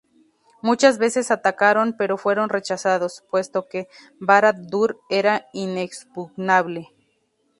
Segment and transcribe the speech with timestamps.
[0.63, 3.87] Muchas veces atacaron, pero fueron rechazados, puesto que
[4.19, 6.87] Barad-dûr era inexpugnable.